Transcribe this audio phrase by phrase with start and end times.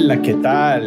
[0.00, 0.80] Olá, que tal?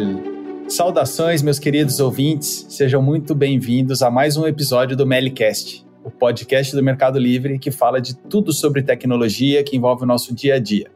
[0.66, 2.64] Saudações, meus queridos ouvintes.
[2.70, 7.70] Sejam muito bem-vindos a mais um episódio do Melicast, o podcast do Mercado Livre que
[7.70, 10.90] fala de tudo sobre tecnologia que envolve o nosso dia a dia.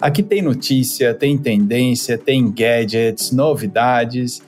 [0.00, 4.42] Aqui tem notícia, tem tendência, tem gadgets, novidades.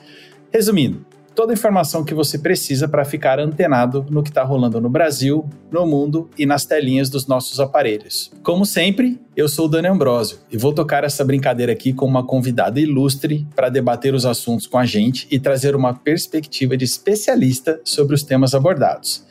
[0.51, 1.05] Resumindo,
[1.41, 5.49] toda a informação que você precisa para ficar antenado no que está rolando no Brasil,
[5.71, 8.31] no mundo e nas telinhas dos nossos aparelhos.
[8.43, 12.23] Como sempre, eu sou o Dani Ambrosio e vou tocar essa brincadeira aqui com uma
[12.23, 17.81] convidada ilustre para debater os assuntos com a gente e trazer uma perspectiva de especialista
[17.85, 19.25] sobre os temas abordados.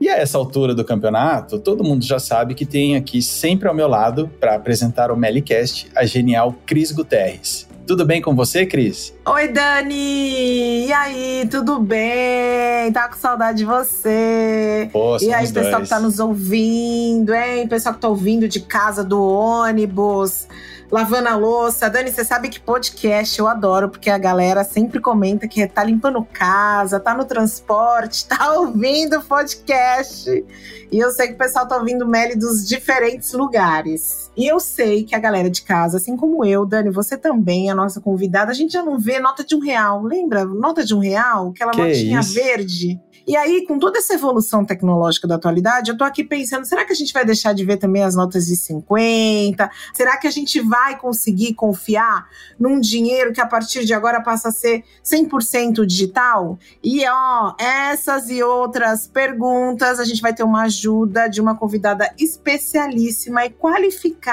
[0.00, 3.74] E a essa altura do campeonato, todo mundo já sabe que tem aqui sempre ao
[3.74, 7.66] meu lado, para apresentar o Melicast, a genial Cris Guterres.
[7.88, 9.14] Tudo bem com você, Cris?
[9.24, 10.84] Oi, Dani!
[10.88, 12.92] E aí, tudo bem?
[12.92, 14.90] Tá com saudade de você.
[14.92, 15.84] Pô, e aí, pessoal dois.
[15.84, 17.66] que tá nos ouvindo, hein?
[17.66, 20.46] Pessoal que tá ouvindo de casa, do ônibus,
[20.90, 21.88] lavando a louça.
[21.88, 26.22] Dani, você sabe que podcast eu adoro, porque a galera sempre comenta que tá limpando
[26.30, 30.44] casa, tá no transporte, tá ouvindo podcast.
[30.92, 34.27] E eu sei que o pessoal tá ouvindo Meli dos diferentes lugares.
[34.38, 37.74] E eu sei que a galera de casa, assim como eu, Dani, você também, a
[37.74, 40.00] nossa convidada, a gente já não vê nota de um real.
[40.04, 40.44] Lembra?
[40.44, 41.48] Nota de um real?
[41.48, 42.34] Aquela Que notinha isso?
[42.34, 43.00] verde.
[43.26, 46.92] E aí, com toda essa evolução tecnológica da atualidade, eu tô aqui pensando, será que
[46.92, 49.68] a gente vai deixar de ver também as notas de 50?
[49.92, 52.26] Será que a gente vai conseguir confiar
[52.58, 56.58] num dinheiro que a partir de agora passa a ser 100% digital?
[56.82, 62.10] E ó, essas e outras perguntas, a gente vai ter uma ajuda de uma convidada
[62.16, 64.27] especialíssima e qualificada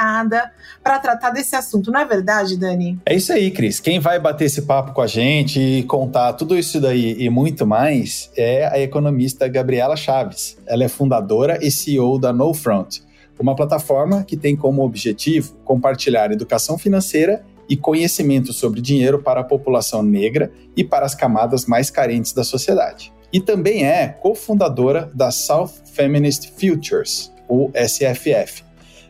[0.83, 2.99] para tratar desse assunto, não é verdade, Dani?
[3.05, 3.79] É isso aí, Cris.
[3.79, 7.65] Quem vai bater esse papo com a gente e contar tudo isso daí e muito
[7.65, 10.57] mais é a economista Gabriela Chaves.
[10.65, 12.99] Ela é fundadora e CEO da No Front,
[13.39, 19.43] uma plataforma que tem como objetivo compartilhar educação financeira e conhecimento sobre dinheiro para a
[19.43, 23.13] população negra e para as camadas mais carentes da sociedade.
[23.33, 28.64] E também é cofundadora da South Feminist Futures, o SFF.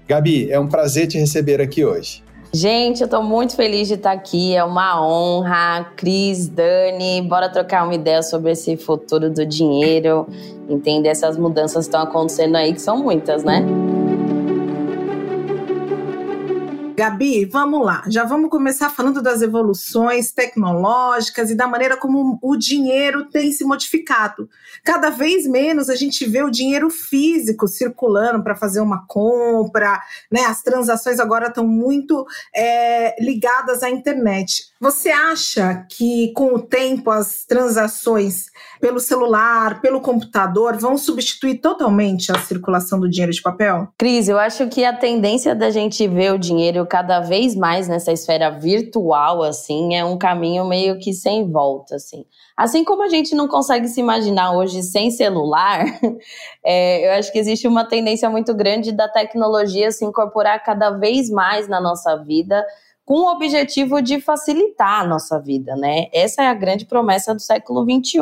[0.07, 2.23] Gabi, é um prazer te receber aqui hoje.
[2.53, 5.91] Gente, eu tô muito feliz de estar aqui, é uma honra.
[5.97, 10.25] Cris, Dani, bora trocar uma ideia sobre esse futuro do dinheiro,
[10.69, 13.65] entender essas mudanças que estão acontecendo aí, que são muitas, né?
[16.95, 18.03] Gabi, vamos lá.
[18.07, 23.65] Já vamos começar falando das evoluções tecnológicas e da maneira como o dinheiro tem se
[23.65, 24.49] modificado.
[24.81, 30.01] Cada vez menos a gente vê o dinheiro físico circulando para fazer uma compra,
[30.31, 30.45] né?
[30.45, 34.71] As transações agora estão muito é, ligadas à internet.
[34.79, 38.45] Você acha que com o tempo as transações
[38.79, 43.87] pelo celular, pelo computador, vão substituir totalmente a circulação do dinheiro de papel?
[43.97, 48.11] Cris, eu acho que a tendência da gente ver o dinheiro cada vez mais nessa
[48.11, 52.25] esfera virtual, assim, é um caminho meio que sem volta, assim.
[52.55, 55.83] Assim como a gente não consegue se imaginar hoje sem celular,
[56.63, 61.29] é, eu acho que existe uma tendência muito grande da tecnologia se incorporar cada vez
[61.29, 62.65] mais na nossa vida,
[63.05, 66.07] com o objetivo de facilitar a nossa vida, né?
[66.11, 68.17] Essa é a grande promessa do século XXI,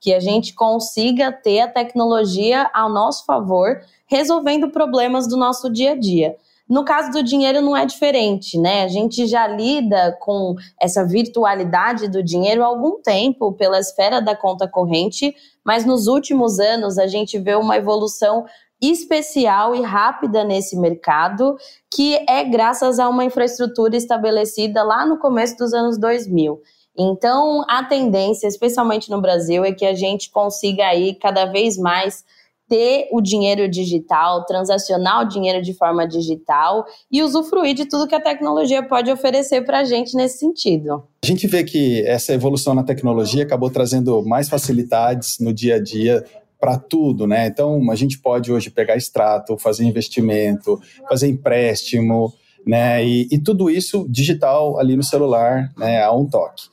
[0.00, 5.92] que a gente consiga ter a tecnologia ao nosso favor, resolvendo problemas do nosso dia
[5.92, 6.36] a dia.
[6.68, 8.82] No caso do dinheiro não é diferente, né?
[8.82, 14.36] A gente já lida com essa virtualidade do dinheiro há algum tempo pela esfera da
[14.36, 18.44] conta corrente, mas nos últimos anos a gente vê uma evolução
[18.80, 21.56] especial e rápida nesse mercado,
[21.92, 26.60] que é graças a uma infraestrutura estabelecida lá no começo dos anos 2000.
[26.98, 32.24] Então, a tendência, especialmente no Brasil, é que a gente consiga aí cada vez mais
[32.68, 38.14] ter o dinheiro digital, transacionar o dinheiro de forma digital e usufruir de tudo que
[38.14, 41.02] a tecnologia pode oferecer para a gente nesse sentido.
[41.22, 45.82] A gente vê que essa evolução na tecnologia acabou trazendo mais facilidades no dia a
[45.82, 46.24] dia
[46.60, 47.46] para tudo, né?
[47.46, 52.34] Então, a gente pode hoje pegar extrato, fazer investimento, fazer empréstimo,
[52.66, 53.04] né?
[53.04, 56.02] E, e tudo isso digital ali no celular, né?
[56.02, 56.64] A um toque.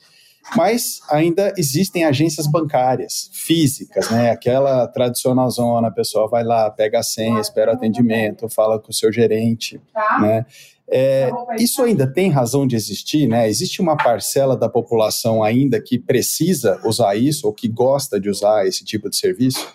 [0.54, 4.30] Mas ainda existem agências bancárias físicas, né?
[4.30, 8.90] Aquela tradicional zona, a pessoa vai lá, pega a senha, espera o atendimento, fala com
[8.90, 9.80] o seu gerente,
[10.20, 10.46] né?
[10.88, 13.48] É, isso ainda tem razão de existir, né?
[13.48, 18.66] Existe uma parcela da população ainda que precisa usar isso ou que gosta de usar
[18.66, 19.66] esse tipo de serviço?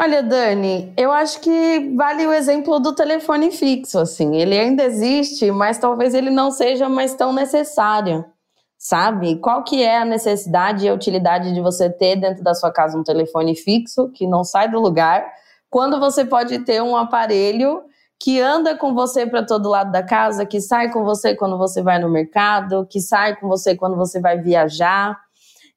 [0.00, 4.36] Olha, Dani, eu acho que vale o exemplo do telefone fixo, assim.
[4.36, 8.24] Ele ainda existe, mas talvez ele não seja mais tão necessário,
[8.78, 9.36] sabe?
[9.36, 12.96] Qual que é a necessidade e a utilidade de você ter dentro da sua casa
[12.96, 15.26] um telefone fixo que não sai do lugar,
[15.68, 17.82] quando você pode ter um aparelho
[18.20, 21.82] que anda com você para todo lado da casa, que sai com você quando você
[21.82, 25.18] vai no mercado, que sai com você quando você vai viajar.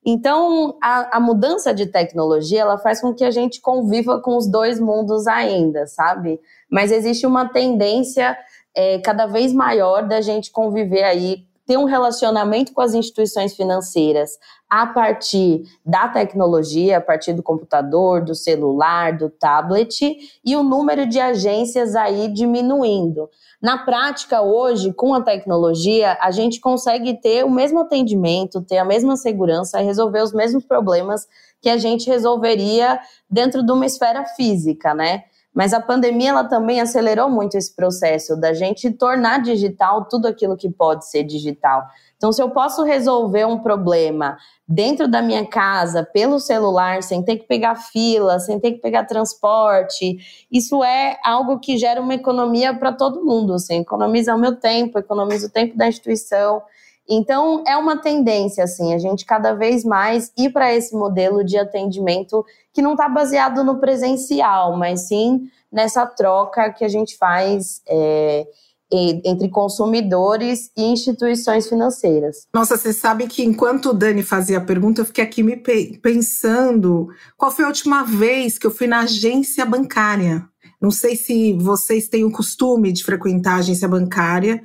[0.04, 4.48] Então, a, a, mudança de tecnologia, ela faz com que a gente conviva com os
[4.48, 6.40] dois mundos ainda, sabe?
[6.72, 8.36] Mas existe uma tendência
[8.76, 14.32] é, cada vez maior da gente conviver aí ter um relacionamento com as instituições financeiras
[14.70, 21.08] a partir da tecnologia, a partir do computador, do celular, do tablet e o número
[21.08, 23.30] de agências aí diminuindo.
[23.62, 28.84] Na prática, hoje, com a tecnologia, a gente consegue ter o mesmo atendimento, ter a
[28.84, 31.26] mesma segurança resolver os mesmos problemas
[31.62, 35.24] que a gente resolveria dentro de uma esfera física, né?
[35.54, 40.56] Mas a pandemia ela também acelerou muito esse processo da gente tornar digital tudo aquilo
[40.56, 41.84] que pode ser digital.
[42.16, 44.38] Então, se eu posso resolver um problema
[44.68, 49.06] dentro da minha casa, pelo celular, sem ter que pegar fila, sem ter que pegar
[49.06, 50.18] transporte,
[50.50, 53.56] isso é algo que gera uma economia para todo mundo.
[53.56, 56.62] Assim, economiza o meu tempo, economiza o tempo da instituição.
[57.10, 61.58] Então, é uma tendência, assim, a gente cada vez mais ir para esse modelo de
[61.58, 67.82] atendimento que não está baseado no presencial, mas sim nessa troca que a gente faz
[67.88, 68.46] é,
[68.92, 72.48] entre consumidores e instituições financeiras.
[72.54, 75.56] Nossa, você sabe que enquanto o Dani fazia a pergunta, eu fiquei aqui me
[76.02, 77.08] pensando
[77.38, 80.46] qual foi a última vez que eu fui na agência bancária.
[80.82, 84.62] Não sei se vocês têm o costume de frequentar a agência bancária,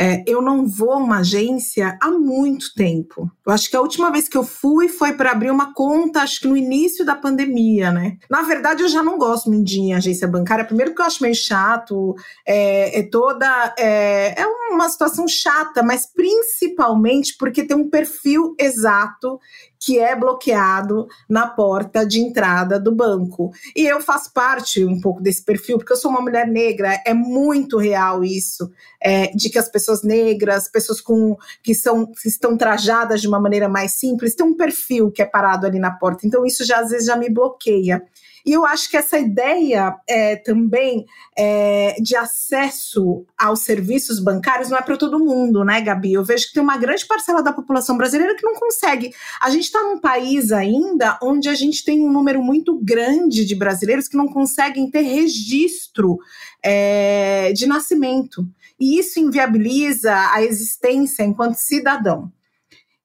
[0.00, 3.30] é, eu não vou a uma agência há muito tempo.
[3.46, 6.40] Eu acho que a última vez que eu fui foi para abrir uma conta, acho
[6.40, 8.16] que no início da pandemia, né?
[8.30, 10.64] Na verdade, eu já não gosto muito de ir em agência bancária.
[10.64, 12.14] Primeiro, porque eu acho meio chato,
[12.46, 13.74] é, é toda.
[13.78, 19.38] É, é uma situação chata, mas principalmente porque tem um perfil exato
[19.80, 23.50] que é bloqueado na porta de entrada do banco.
[23.74, 27.14] E eu faço parte um pouco desse perfil, porque eu sou uma mulher negra, é
[27.14, 28.70] muito real isso,
[29.02, 33.40] é, de que as pessoas negras, pessoas com que são que estão trajadas de uma
[33.40, 36.26] maneira mais simples, tem um perfil que é parado ali na porta.
[36.26, 38.02] Então isso já às vezes já me bloqueia.
[38.44, 41.04] E eu acho que essa ideia é, também
[41.36, 46.12] é, de acesso aos serviços bancários não é para todo mundo, né, Gabi?
[46.12, 49.14] Eu vejo que tem uma grande parcela da população brasileira que não consegue.
[49.40, 53.54] A gente está num país ainda onde a gente tem um número muito grande de
[53.54, 56.18] brasileiros que não conseguem ter registro
[56.62, 58.46] é, de nascimento.
[58.78, 62.32] E isso inviabiliza a existência enquanto cidadão.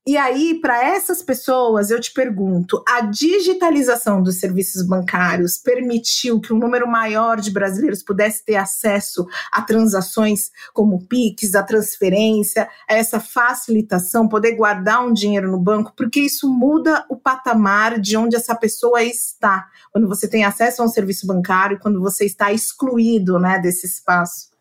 [0.08, 6.54] E aí, para essas pessoas, eu te pergunto: a digitalização dos serviços bancários permitiu que
[6.54, 12.94] um número maior de brasileiros pudesse ter acesso a transações como PIX, a transferência, a
[12.94, 18.36] essa facilitação, poder guardar um dinheiro no banco, porque isso muda o patamar de onde
[18.36, 19.66] essa pessoa está.
[19.92, 24.55] Quando você tem acesso a um serviço bancário, quando você está excluído né, desse espaço.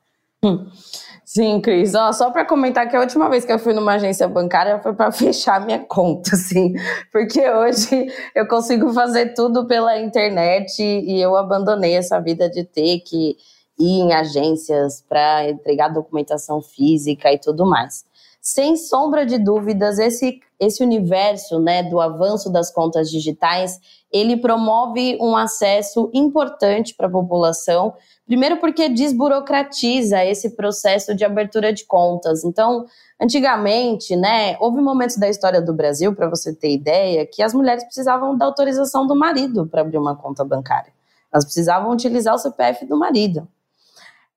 [1.24, 1.94] Sim, Cris.
[1.94, 4.94] Ó, só para comentar que a última vez que eu fui numa agência bancária foi
[4.94, 6.74] para fechar minha conta, assim,
[7.10, 13.00] porque hoje eu consigo fazer tudo pela internet e eu abandonei essa vida de ter
[13.00, 13.36] que
[13.78, 18.04] ir em agências para entregar documentação física e tudo mais.
[18.40, 23.80] Sem sombra de dúvidas, esse, esse universo né, do avanço das contas digitais,
[24.14, 27.92] ele promove um acesso importante para a população
[28.26, 32.42] Primeiro, porque desburocratiza esse processo de abertura de contas.
[32.42, 32.86] Então,
[33.20, 37.84] antigamente, né, houve momentos da história do Brasil, para você ter ideia, que as mulheres
[37.84, 40.92] precisavam da autorização do marido para abrir uma conta bancária.
[41.30, 43.46] Elas precisavam utilizar o CPF do marido.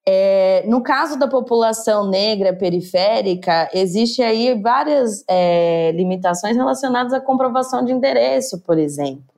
[0.06, 7.86] É, no caso da população negra periférica, existe aí várias é, limitações relacionadas à comprovação
[7.86, 9.37] de endereço, por exemplo.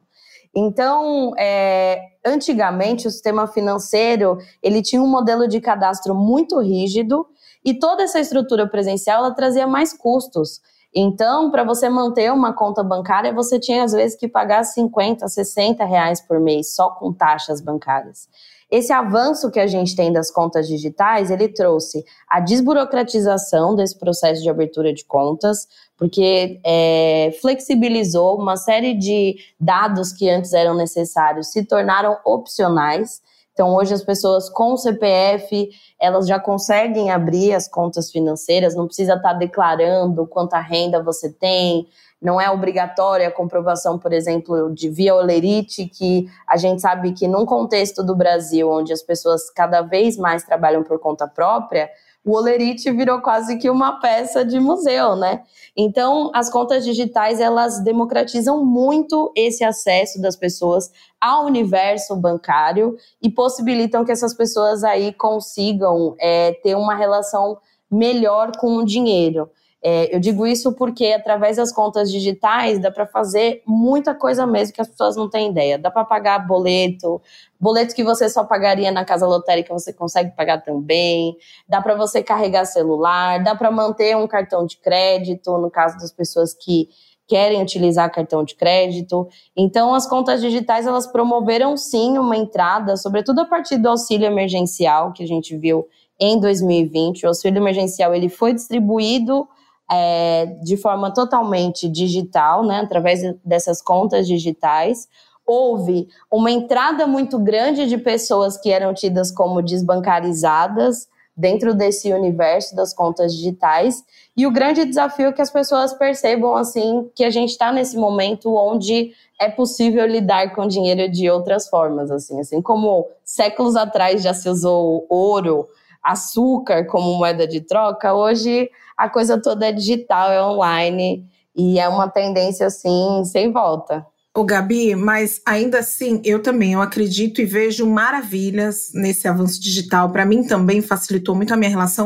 [0.61, 7.25] Então, é, antigamente o sistema financeiro ele tinha um modelo de cadastro muito rígido
[7.63, 10.59] e toda essa estrutura presencial ela trazia mais custos.
[10.93, 15.85] Então, para você manter uma conta bancária, você tinha às vezes que pagar 50, 60
[15.85, 18.27] reais por mês só com taxas bancárias.
[18.71, 24.43] Esse avanço que a gente tem das contas digitais, ele trouxe a desburocratização desse processo
[24.43, 31.51] de abertura de contas, porque é, flexibilizou uma série de dados que antes eram necessários,
[31.51, 33.21] se tornaram opcionais.
[33.53, 39.15] Então, hoje as pessoas com CPF, elas já conseguem abrir as contas financeiras, não precisa
[39.15, 41.87] estar declarando quanta renda você tem,
[42.21, 47.27] não é obrigatória a comprovação, por exemplo, de via olerite, que a gente sabe que
[47.27, 51.89] num contexto do Brasil, onde as pessoas cada vez mais trabalham por conta própria,
[52.25, 55.41] o Olerite virou quase que uma peça de museu, né?
[55.75, 63.29] Então, as contas digitais, elas democratizam muito esse acesso das pessoas ao universo bancário e
[63.29, 67.57] possibilitam que essas pessoas aí consigam é, ter uma relação
[67.89, 69.49] melhor com o dinheiro.
[69.81, 74.73] É, eu digo isso porque através das contas digitais dá para fazer muita coisa mesmo
[74.73, 75.77] que as pessoas não têm ideia.
[75.79, 77.21] Dá para pagar boleto,
[77.57, 81.37] boleto que você só pagaria na casa lotérica você consegue pagar também.
[81.67, 86.11] Dá para você carregar celular, dá para manter um cartão de crédito no caso das
[86.11, 86.89] pessoas que
[87.25, 89.29] querem utilizar cartão de crédito.
[89.55, 95.13] Então, as contas digitais elas promoveram sim uma entrada, sobretudo a partir do auxílio emergencial
[95.13, 95.87] que a gente viu
[96.19, 97.23] em 2020.
[97.23, 99.47] O auxílio emergencial ele foi distribuído
[99.91, 105.07] é, de forma totalmente digital, né, através dessas contas digitais.
[105.45, 112.75] Houve uma entrada muito grande de pessoas que eram tidas como desbancarizadas dentro desse universo
[112.75, 114.03] das contas digitais.
[114.35, 117.97] E o grande desafio é que as pessoas percebam assim que a gente está nesse
[117.97, 124.21] momento onde é possível lidar com dinheiro de outras formas, assim, assim como séculos atrás
[124.21, 125.65] já se usou ouro,
[126.03, 131.25] açúcar como moeda de troca, hoje a coisa toda é digital, é online
[131.55, 134.05] e é uma tendência assim sem volta.
[134.35, 140.11] O Gabi, mas ainda assim, eu também eu acredito e vejo maravilhas nesse avanço digital.
[140.11, 142.05] Para mim também facilitou muito a minha relação,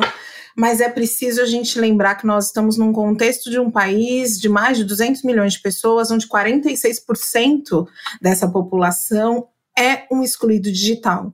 [0.56, 4.48] mas é preciso a gente lembrar que nós estamos num contexto de um país de
[4.48, 7.86] mais de 200 milhões de pessoas, onde 46%
[8.22, 9.48] dessa população
[9.78, 11.34] é um excluído digital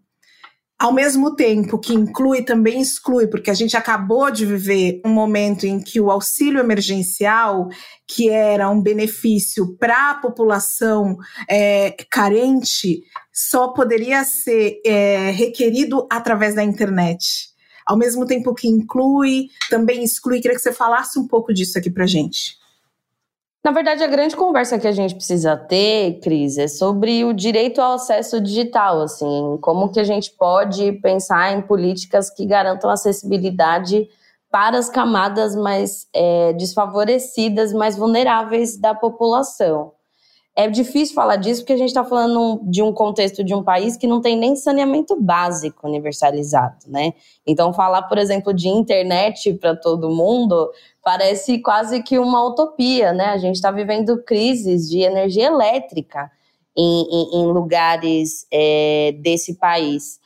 [0.79, 5.65] ao mesmo tempo que inclui, também exclui, porque a gente acabou de viver um momento
[5.65, 7.67] em que o auxílio emergencial,
[8.07, 11.17] que era um benefício para a população
[11.49, 17.49] é, carente, só poderia ser é, requerido através da internet.
[17.85, 20.39] Ao mesmo tempo que inclui, também exclui.
[20.39, 22.58] Queria que você falasse um pouco disso aqui para gente.
[23.63, 27.81] Na verdade, a grande conversa que a gente precisa ter, Cris, é sobre o direito
[27.81, 34.07] ao acesso digital, assim, como que a gente pode pensar em políticas que garantam acessibilidade
[34.49, 39.91] para as camadas mais é, desfavorecidas, mais vulneráveis da população.
[40.55, 43.95] É difícil falar disso porque a gente está falando de um contexto de um país
[43.95, 47.13] que não tem nem saneamento básico universalizado, né?
[47.45, 50.69] Então, falar, por exemplo, de internet para todo mundo
[51.09, 53.29] parece quase que uma utopia, né?
[53.29, 56.31] A gente está vivendo crises de energia elétrica
[56.77, 60.19] em, em, em lugares é, desse país.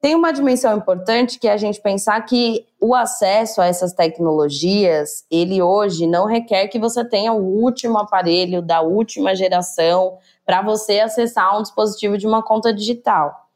[0.00, 5.24] Tem uma dimensão importante que é a gente pensar que o acesso a essas tecnologias,
[5.28, 11.00] ele hoje não requer que você tenha o último aparelho da última geração para você
[11.00, 13.49] acessar um dispositivo de uma conta digital.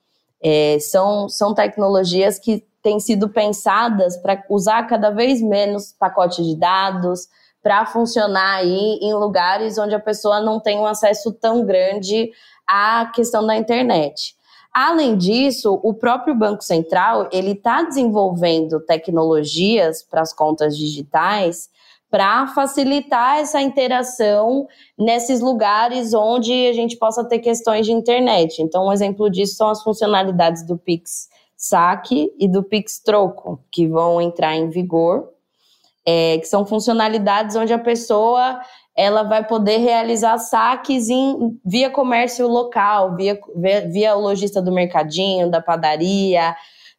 [0.44, 6.54] É, são, são tecnologias que têm sido pensadas para usar cada vez menos pacote de
[6.54, 7.28] dados,
[7.62, 12.30] para funcionar aí em lugares onde a pessoa não tem um acesso tão grande
[12.66, 14.36] à questão da internet.
[14.70, 21.70] Além disso, o próprio Banco Central ele está desenvolvendo tecnologias para as contas digitais
[22.14, 28.62] para facilitar essa interação nesses lugares onde a gente possa ter questões de internet.
[28.62, 33.88] Então, um exemplo disso são as funcionalidades do Pix Saque e do Pix Troco, que
[33.88, 35.28] vão entrar em vigor,
[36.06, 38.60] é, que são funcionalidades onde a pessoa
[38.96, 44.70] ela vai poder realizar saques em, via comércio local, via, via, via o lojista do
[44.70, 46.54] mercadinho, da padaria.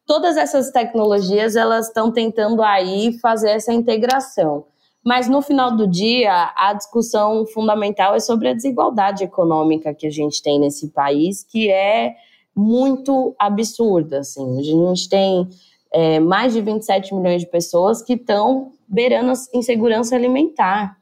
[0.05, 4.65] Todas essas tecnologias elas estão tentando aí fazer essa integração.
[5.05, 10.09] Mas no final do dia, a discussão fundamental é sobre a desigualdade econômica que a
[10.09, 12.15] gente tem nesse país, que é
[12.55, 14.19] muito absurda.
[14.21, 14.59] Assim.
[14.59, 15.47] A gente tem
[15.91, 20.97] é, mais de 27 milhões de pessoas que estão beirando a insegurança alimentar.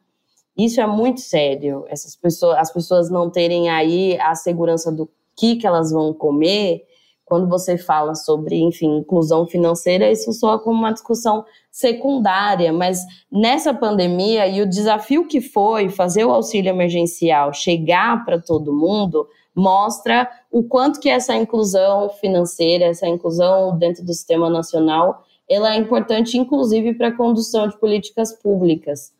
[0.57, 1.85] Isso é muito sério.
[1.87, 6.83] Essas pessoas, as pessoas não terem aí a segurança do que, que elas vão comer.
[7.25, 12.99] Quando você fala sobre, enfim, inclusão financeira, isso soa como uma discussão secundária, mas
[13.31, 19.27] nessa pandemia e o desafio que foi fazer o auxílio emergencial chegar para todo mundo,
[19.55, 25.77] mostra o quanto que essa inclusão financeira, essa inclusão dentro do sistema nacional, ela é
[25.77, 29.13] importante, inclusive, para a condução de políticas públicas.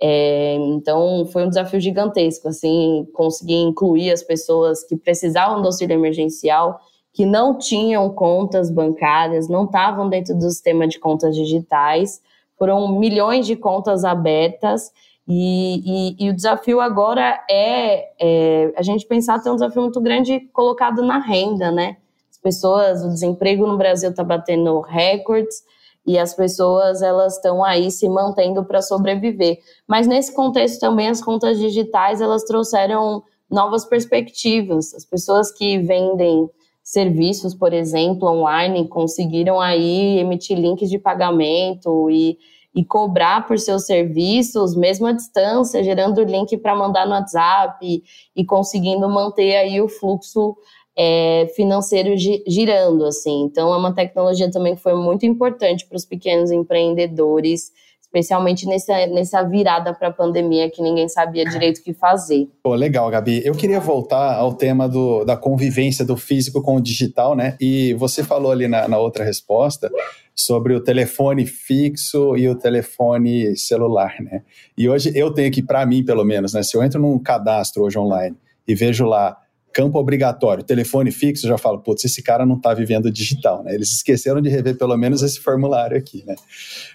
[0.00, 5.94] É, então foi um desafio gigantesco, assim, conseguir incluir as pessoas que precisavam do auxílio
[5.94, 6.80] emergencial,
[7.18, 12.22] que não tinham contas bancárias, não estavam dentro do sistema de contas digitais.
[12.56, 14.92] Foram milhões de contas abertas
[15.26, 20.00] e, e, e o desafio agora é, é, a gente pensar ter um desafio muito
[20.00, 21.96] grande colocado na renda, né?
[22.30, 25.64] As pessoas, o desemprego no Brasil está batendo recordes
[26.06, 29.58] e as pessoas elas estão aí se mantendo para sobreviver.
[29.88, 34.94] Mas nesse contexto também as contas digitais elas trouxeram novas perspectivas.
[34.94, 36.48] As pessoas que vendem
[36.88, 42.38] serviços, por exemplo, online, conseguiram aí emitir links de pagamento e,
[42.74, 48.02] e cobrar por seus serviços, mesmo à distância, gerando link para mandar no WhatsApp e,
[48.34, 50.56] e, conseguindo manter aí o fluxo
[50.96, 53.42] é, financeiro girando, assim.
[53.42, 57.70] Então, é uma tecnologia também que foi muito importante para os pequenos empreendedores
[58.08, 62.48] especialmente nessa, nessa virada para a pandemia que ninguém sabia direito o que fazer.
[62.62, 63.42] Pô, legal, Gabi.
[63.44, 67.56] Eu queria voltar ao tema do, da convivência do físico com o digital, né?
[67.60, 69.90] E você falou ali na, na outra resposta
[70.34, 74.42] sobre o telefone fixo e o telefone celular, né?
[74.76, 76.62] E hoje eu tenho aqui, para mim pelo menos, né?
[76.62, 78.36] Se eu entro num cadastro hoje online
[78.66, 79.36] e vejo lá
[79.78, 83.72] campo obrigatório, telefone fixo, já falo, putz, esse cara não está vivendo digital, né?
[83.72, 86.34] Eles esqueceram de rever pelo menos esse formulário aqui, né?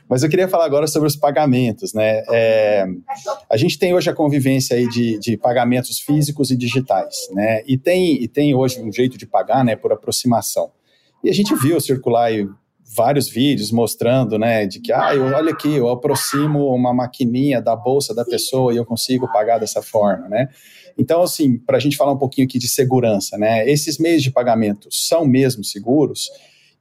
[0.10, 2.24] Mas eu queria falar agora sobre os pagamentos, né?
[2.30, 2.86] É,
[3.50, 7.64] a gente tem hoje a convivência aí de, de pagamentos físicos e digitais, né?
[7.66, 10.70] E tem, e tem hoje um jeito de pagar, né, por aproximação.
[11.24, 12.46] E a gente viu circular aí
[12.94, 17.78] vários vídeos mostrando, né, de que, ah, eu, olha aqui, eu aproximo uma maquininha da
[17.78, 20.50] bolsa da pessoa e eu consigo pagar dessa forma, né?
[20.98, 23.70] Então, assim, para a gente falar um pouquinho aqui de segurança, né?
[23.70, 26.30] Esses meios de pagamento são mesmo seguros?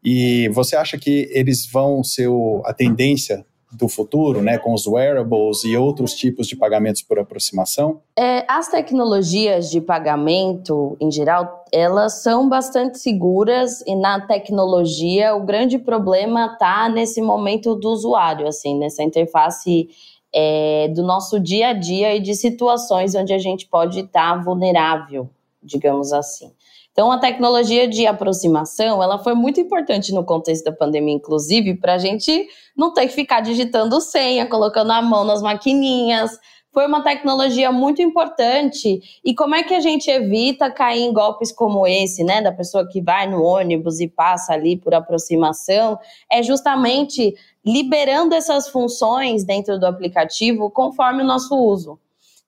[0.04, 2.28] E você acha que eles vão ser
[2.64, 8.02] a tendência do futuro, né, com os wearables e outros tipos de pagamentos por aproximação?
[8.18, 15.44] É, as tecnologias de pagamento, em geral, elas são bastante seguras e na tecnologia o
[15.44, 19.88] grande problema está nesse momento do usuário, assim, nessa interface
[20.34, 24.42] é, do nosso dia a dia e de situações onde a gente pode estar tá
[24.42, 25.28] vulnerável,
[25.62, 26.50] digamos assim.
[26.92, 31.94] Então, a tecnologia de aproximação, ela foi muito importante no contexto da pandemia, inclusive, para
[31.94, 32.46] a gente
[32.76, 36.30] não ter que ficar digitando senha, colocando a mão nas maquininhas.
[36.70, 39.00] Foi uma tecnologia muito importante.
[39.24, 42.42] E como é que a gente evita cair em golpes como esse, né?
[42.42, 45.98] Da pessoa que vai no ônibus e passa ali por aproximação?
[46.30, 51.98] É justamente liberando essas funções dentro do aplicativo conforme o nosso uso.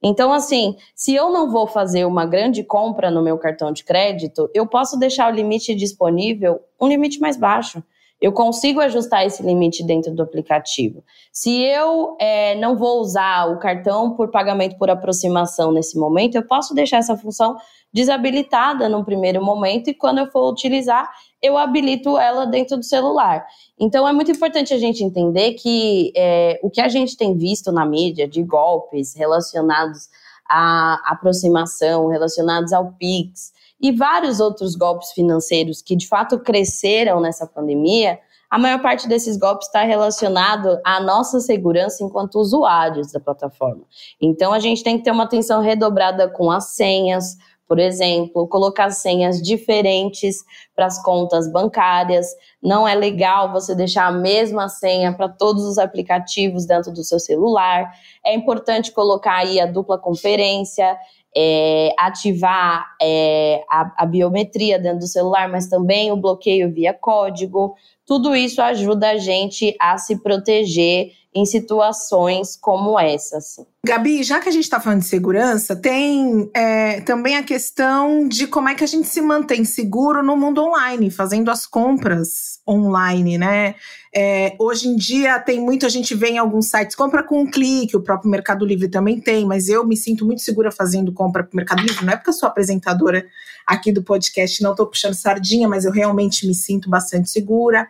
[0.03, 4.51] Então, assim, se eu não vou fazer uma grande compra no meu cartão de crédito,
[4.53, 7.83] eu posso deixar o limite disponível um limite mais baixo.
[8.21, 11.03] Eu consigo ajustar esse limite dentro do aplicativo.
[11.33, 16.47] Se eu é, não vou usar o cartão por pagamento por aproximação nesse momento, eu
[16.47, 17.57] posso deixar essa função
[17.93, 21.11] desabilitada no primeiro momento e quando eu for utilizar,
[21.45, 23.45] eu habilito ela dentro do celular.
[23.79, 27.71] Então é muito importante a gente entender que é, o que a gente tem visto
[27.71, 30.09] na mídia de golpes relacionados
[30.49, 37.47] à aproximação, relacionados ao Pix e vários outros golpes financeiros que de fato cresceram nessa
[37.47, 38.19] pandemia,
[38.51, 43.83] a maior parte desses golpes está relacionado à nossa segurança enquanto usuários da plataforma.
[44.19, 47.37] Então a gente tem que ter uma atenção redobrada com as senhas,
[47.69, 50.45] por exemplo, colocar senhas diferentes
[50.75, 52.27] para as contas bancárias.
[52.63, 57.21] Não é legal você deixar a mesma senha para todos os aplicativos dentro do seu
[57.21, 57.93] celular.
[58.25, 60.97] É importante colocar aí a dupla conferência,
[61.37, 67.75] é, ativar é, a, a biometria dentro do celular, mas também o bloqueio via código.
[68.07, 73.39] Tudo isso ajuda a gente a se proteger em situações como essa.
[73.39, 73.67] Assim.
[73.85, 78.47] Gabi, já que a gente está falando de segurança, tem é, também a questão de
[78.47, 83.39] como é que a gente se mantém seguro no mundo online, fazendo as compras online,
[83.39, 83.75] né?
[84.15, 87.51] É, hoje em dia tem muito, a gente vê em alguns sites, compra com um
[87.51, 91.43] clique, o próprio Mercado Livre também tem, mas eu me sinto muito segura fazendo compra
[91.43, 93.27] para o Mercado Livre, não é porque eu sou apresentadora
[93.67, 97.89] aqui do podcast, não estou puxando sardinha, mas eu realmente me sinto bastante segura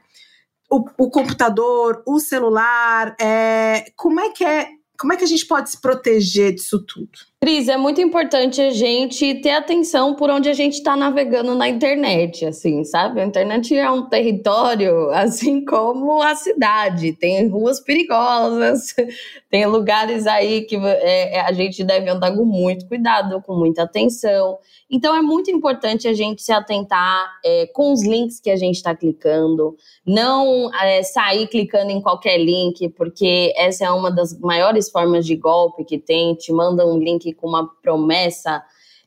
[0.75, 5.45] o, o computador, o celular, é, como é que é como é que a gente
[5.47, 7.11] pode se proteger disso tudo?
[7.45, 11.69] Cris, é muito importante a gente ter atenção por onde a gente está navegando na
[11.69, 13.21] internet, assim, sabe?
[13.21, 17.13] A internet é um território, assim como a cidade.
[17.13, 18.95] Tem ruas perigosas,
[19.51, 23.83] tem lugares aí que é, é, a gente deve andar com muito cuidado, com muita
[23.83, 24.57] atenção.
[24.91, 28.77] Então, é muito importante a gente se atentar é, com os links que a gente
[28.77, 29.77] está clicando,
[30.07, 35.37] não é, sair clicando em qualquer link, porque essa é uma das maiores formas de
[35.37, 36.35] golpe que tem.
[36.37, 38.63] Te manda um link com uma promessa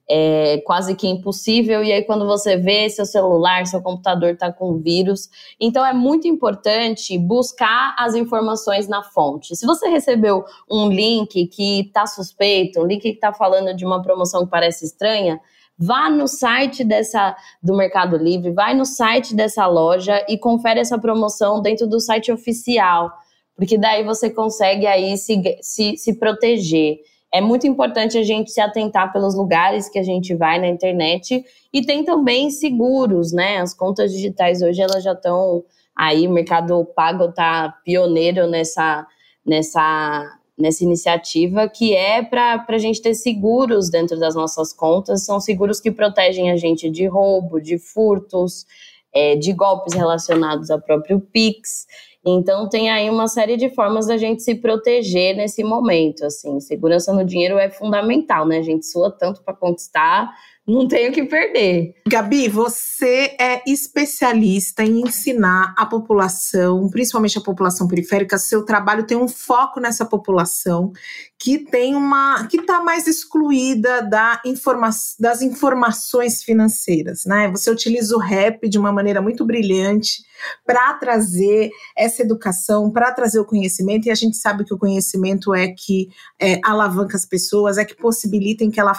[0.09, 4.77] é, quase que impossível, e aí quando você vê seu celular, seu computador está com
[4.77, 5.29] vírus.
[5.59, 9.55] Então é muito importante buscar as informações na fonte.
[9.55, 14.01] Se você recebeu um link que está suspeito, um link que está falando de uma
[14.01, 15.41] promoção que parece estranha,
[15.77, 20.97] vá no site dessa do Mercado Livre, vai no site dessa loja e confere essa
[20.97, 23.11] promoção dentro do site oficial,
[23.55, 26.97] porque daí você consegue aí se, se, se proteger.
[27.33, 31.43] É muito importante a gente se atentar pelos lugares que a gente vai na internet
[31.73, 33.57] e tem também seguros, né?
[33.57, 35.63] As contas digitais hoje elas já estão
[35.95, 39.05] aí, o Mercado Pago está pioneiro nessa,
[39.45, 45.25] nessa, nessa iniciativa que é para a gente ter seguros dentro das nossas contas.
[45.25, 48.65] São seguros que protegem a gente de roubo, de furtos,
[49.13, 51.87] é, de golpes relacionados ao próprio Pix.
[52.29, 56.59] Então tem aí uma série de formas da gente se proteger nesse momento, assim.
[56.59, 58.57] Segurança no dinheiro é fundamental, né?
[58.57, 60.29] A gente sua tanto para conquistar,
[60.67, 61.93] não tenho que perder.
[62.05, 69.15] Gabi, você é especialista em ensinar a população, principalmente a população periférica, seu trabalho tem
[69.15, 70.91] um foco nessa população
[71.39, 77.49] que tem uma que está mais excluída da informa das informações financeiras, né?
[77.49, 80.23] Você utiliza o rap de uma maneira muito brilhante
[80.65, 85.53] para trazer essa educação, para trazer o conhecimento, e a gente sabe que o conhecimento
[85.53, 88.93] é que é, alavanca as pessoas, é que possibilitem que ela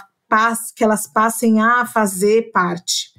[0.74, 3.18] que elas passem a fazer parte.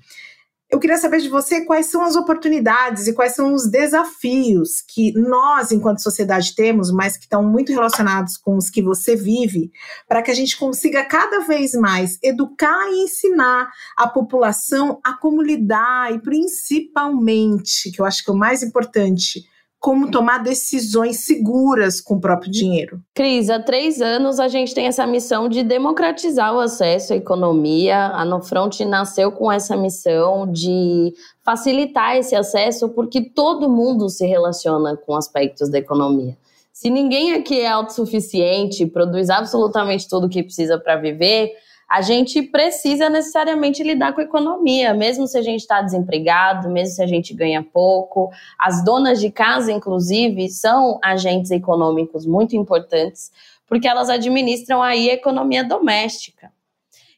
[0.72, 5.12] Eu queria saber de você quais são as oportunidades e quais são os desafios que
[5.14, 9.72] nós, enquanto sociedade, temos, mas que estão muito relacionados com os que você vive,
[10.08, 13.68] para que a gente consiga cada vez mais educar e ensinar
[13.98, 19.44] a população a como lidar e, principalmente, que eu acho que é o mais importante,
[19.80, 23.00] como tomar decisões seguras com o próprio dinheiro.
[23.16, 28.08] Cris, há três anos a gente tem essa missão de democratizar o acesso à economia.
[28.08, 31.14] A Nofront nasceu com essa missão de
[31.44, 36.38] facilitar esse acesso, porque todo mundo se relaciona com aspectos da economia.
[36.74, 41.52] Se ninguém aqui é autossuficiente, produz absolutamente tudo o que precisa para viver,
[41.90, 46.94] a gente precisa necessariamente lidar com a economia, mesmo se a gente está desempregado, mesmo
[46.94, 48.30] se a gente ganha pouco.
[48.60, 53.32] As donas de casa, inclusive, são agentes econômicos muito importantes,
[53.68, 56.52] porque elas administram aí a economia doméstica.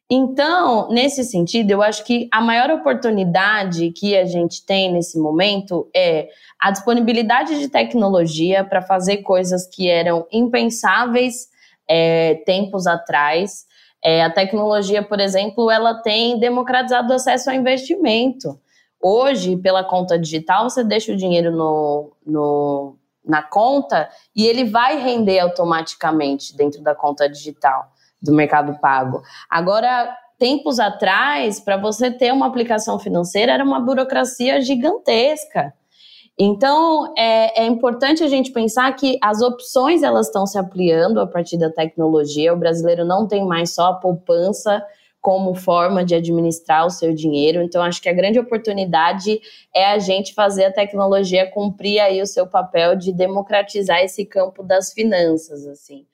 [0.10, 5.90] Então, nesse sentido, eu acho que a maior oportunidade que a gente tem nesse momento
[5.94, 6.30] é
[6.60, 11.48] a disponibilidade de tecnologia para fazer coisas que eram impensáveis
[11.88, 13.66] é, tempos atrás
[14.04, 18.60] é, a tecnologia, por exemplo, ela tem democratizado o acesso ao investimento.
[19.02, 24.98] Hoje, pela conta digital, você deixa o dinheiro no, no, na conta e ele vai
[24.98, 29.22] render automaticamente dentro da conta digital do Mercado Pago.
[29.50, 35.74] Agora, tempos atrás, para você ter uma aplicação financeira, era uma burocracia gigantesca.
[36.40, 41.28] Então, é, é, importante a gente pensar que as opções elas estão se ampliando a
[41.28, 42.54] partir da tecnologia.
[42.54, 44.84] O brasileiro não tem mais só a poupança
[45.22, 47.62] como forma de administrar o seu dinheiro.
[47.62, 49.40] Então, acho que a grande oportunidade
[49.74, 54.64] é a gente fazer a tecnologia cumprir aí o seu papel de democratizar esse campo
[54.64, 56.08] das finanças, assim.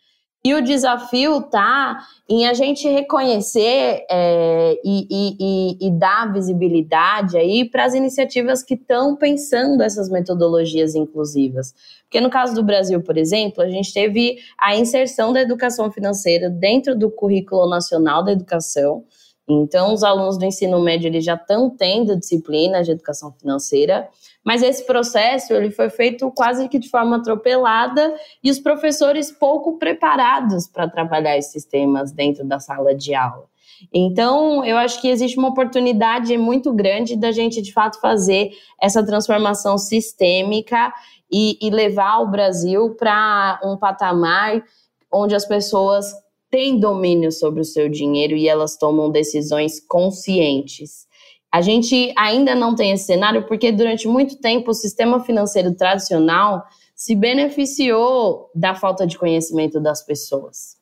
[0.43, 1.97] E o desafio está
[2.30, 8.76] em a gente reconhecer é, e, e, e, dar visibilidade aí para as iniciativas que
[8.76, 11.73] estão pensando essas metodologias inclusivas.
[12.04, 16.50] Porque no caso do Brasil, por exemplo, a gente teve a inserção da educação financeira
[16.50, 19.04] dentro do currículo nacional da educação.
[19.49, 24.10] Então, os alunos do ensino médio eles já estão tendo disciplina de educação financeira.
[24.43, 29.77] Mas esse processo ele foi feito quase que de forma atropelada e os professores pouco
[29.77, 33.45] preparados para trabalhar esses temas dentro da sala de aula.
[33.93, 38.49] Então, eu acho que existe uma oportunidade muito grande da gente, de fato, fazer
[38.81, 40.91] essa transformação sistêmica
[41.31, 44.63] e, e levar o Brasil para um patamar
[45.12, 46.12] onde as pessoas
[46.58, 51.06] têm domínio sobre o seu dinheiro e elas tomam decisões conscientes.
[51.52, 56.63] A gente ainda não tem esse cenário porque durante muito tempo o sistema financeiro tradicional
[56.96, 60.78] se beneficiou da falta de conhecimento das pessoas.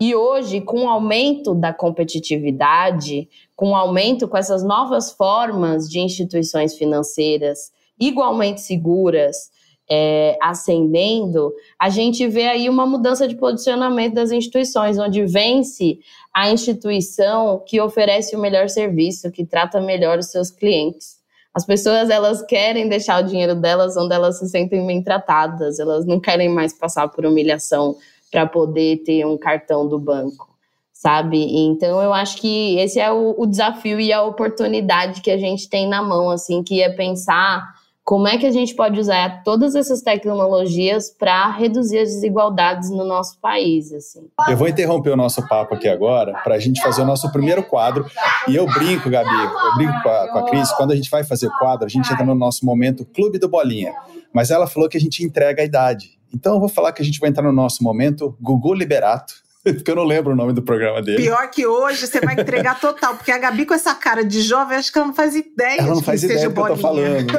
[0.00, 6.00] E hoje, com o aumento da competitividade, com o aumento com essas novas formas de
[6.00, 9.50] instituições financeiras igualmente seguras,
[9.90, 15.98] é, ascendendo, a gente vê aí uma mudança de posicionamento das instituições, onde vence
[16.32, 21.18] a instituição que oferece o melhor serviço, que trata melhor os seus clientes.
[21.52, 26.06] As pessoas elas querem deixar o dinheiro delas onde elas se sentem bem tratadas, elas
[26.06, 27.96] não querem mais passar por humilhação
[28.30, 30.48] para poder ter um cartão do banco,
[30.92, 31.42] sabe?
[31.66, 35.68] Então eu acho que esse é o, o desafio e a oportunidade que a gente
[35.68, 39.74] tem na mão, assim, que é pensar como é que a gente pode usar todas
[39.74, 43.92] essas tecnologias para reduzir as desigualdades no nosso país?
[43.92, 44.28] Assim.
[44.48, 47.62] Eu vou interromper o nosso papo aqui agora para a gente fazer o nosso primeiro
[47.62, 48.04] quadro.
[48.48, 51.22] E eu brinco, Gabi, eu brinco com a, com a Cris, quando a gente vai
[51.22, 53.94] fazer quadro, a gente entra no nosso momento Clube do Bolinha.
[54.32, 56.18] Mas ela falou que a gente entrega a idade.
[56.34, 59.90] Então eu vou falar que a gente vai entrar no nosso momento Gugu Liberato porque
[59.90, 61.18] eu não lembro o nome do programa dele.
[61.18, 64.78] Pior que hoje você vai entregar total, porque a Gabi com essa cara de jovem,
[64.78, 67.32] acho que ela não faz ideia ela não faz ideia do que eu tô falando.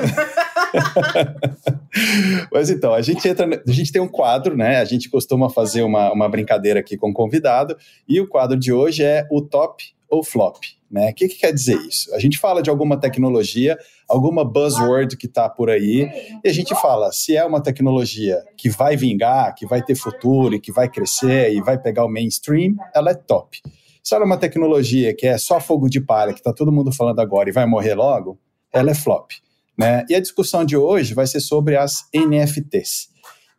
[2.51, 4.79] Mas então, a gente entra, a gente tem um quadro, né?
[4.79, 7.75] A gente costuma fazer uma, uma brincadeira aqui com o convidado,
[8.07, 10.58] e o quadro de hoje é o top ou flop.
[10.91, 11.10] Né?
[11.10, 12.13] O que, que quer dizer isso?
[12.13, 16.10] A gente fala de alguma tecnologia, alguma buzzword que está por aí,
[16.43, 20.54] e a gente fala se é uma tecnologia que vai vingar, que vai ter futuro
[20.54, 23.62] e que vai crescer e vai pegar o mainstream, ela é top.
[24.04, 26.91] Se ela é uma tecnologia que é só fogo de palha, que está todo mundo
[26.91, 28.38] falando agora e vai morrer logo,
[28.74, 29.32] ela é flop.
[29.78, 30.06] Né?
[30.10, 33.11] E a discussão de hoje vai ser sobre as NFTs.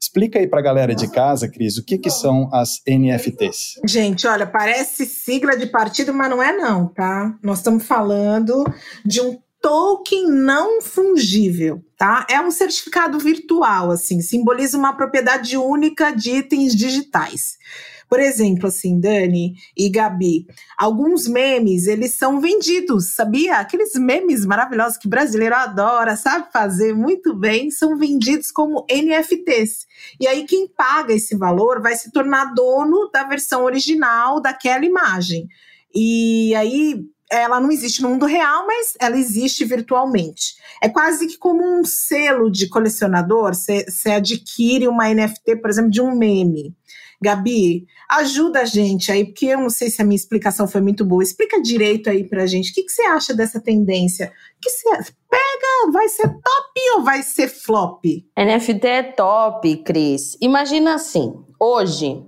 [0.02, 3.80] Explica aí para a galera de casa, Cris, o que, que são as NFTs?
[3.86, 7.38] Gente, olha, parece sigla de partido, mas não é não, tá?
[7.40, 8.64] Nós estamos falando
[9.06, 12.26] de um token não fungível, tá?
[12.28, 17.56] É um certificado virtual, assim, simboliza uma propriedade única de itens digitais.
[18.12, 20.44] Por exemplo, assim, Dani e Gabi,
[20.76, 23.56] alguns memes, eles são vendidos, sabia?
[23.56, 29.86] Aqueles memes maravilhosos que brasileiro adora, sabe fazer muito bem, são vendidos como NFTs.
[30.20, 35.48] E aí quem paga esse valor vai se tornar dono da versão original daquela imagem.
[35.94, 40.54] E aí ela não existe no mundo real, mas ela existe virtualmente.
[40.82, 46.02] É quase que como um selo de colecionador, você adquire uma NFT, por exemplo, de
[46.02, 46.76] um meme.
[47.22, 51.04] Gabi, ajuda a gente aí, porque eu não sei se a minha explicação foi muito
[51.04, 51.22] boa.
[51.22, 52.70] Explica direito aí pra gente.
[52.70, 54.32] O que, que você acha dessa tendência?
[54.60, 55.92] que você pega?
[55.92, 58.04] Vai ser top ou vai ser flop?
[58.36, 60.36] NFT é top, Cris.
[60.40, 62.24] Imagina assim, hoje,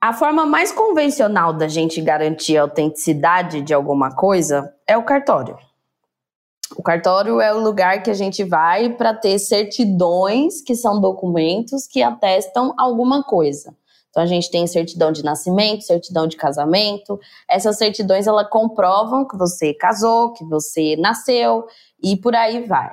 [0.00, 5.56] a forma mais convencional da gente garantir a autenticidade de alguma coisa é o cartório.
[6.76, 11.86] O cartório é o lugar que a gente vai para ter certidões, que são documentos
[11.86, 13.74] que atestam alguma coisa.
[14.08, 17.18] Então a gente tem certidão de nascimento, certidão de casamento.
[17.48, 21.66] Essas certidões ela comprovam que você casou, que você nasceu
[22.02, 22.92] e por aí vai.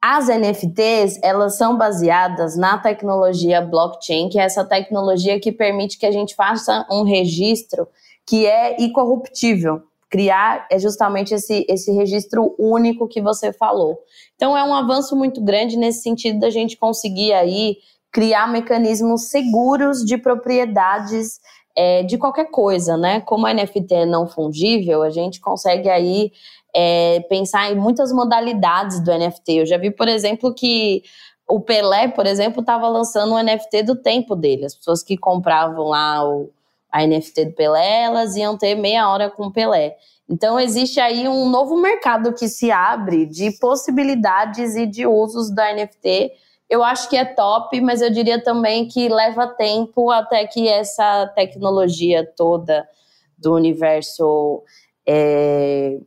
[0.00, 6.06] As NFTs, elas são baseadas na tecnologia blockchain, que é essa tecnologia que permite que
[6.06, 7.86] a gente faça um registro
[8.26, 13.98] que é incorruptível criar é justamente esse, esse registro único que você falou.
[14.36, 17.78] Então é um avanço muito grande nesse sentido da gente conseguir aí
[18.12, 21.40] criar mecanismos seguros de propriedades
[21.74, 23.22] é, de qualquer coisa, né?
[23.22, 26.30] Como a NFT é não fungível, a gente consegue aí
[26.76, 29.52] é, pensar em muitas modalidades do NFT.
[29.52, 31.02] Eu já vi, por exemplo, que
[31.48, 34.66] o Pelé, por exemplo, estava lançando um NFT do tempo dele.
[34.66, 36.50] As pessoas que compravam lá o
[36.92, 39.96] a NFT do Pelé, elas iam ter meia hora com o Pelé.
[40.28, 45.74] Então, existe aí um novo mercado que se abre de possibilidades e de usos da
[45.74, 46.32] NFT.
[46.68, 51.26] Eu acho que é top, mas eu diria também que leva tempo até que essa
[51.34, 52.86] tecnologia toda
[53.36, 54.62] do universo
[55.06, 55.98] é,